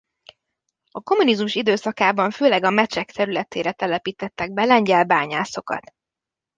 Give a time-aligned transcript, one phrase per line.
[0.91, 5.91] A kommunizmus időszakában főleg a Mecsek területére telepítettek be lengyel bányászokat.